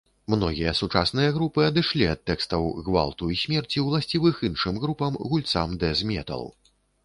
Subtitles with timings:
[0.33, 6.43] Многія сучасныя групы адышлі ад тэкстаў гвалту і смерці, уласцівых іншым групам, гульцам дэз-метал.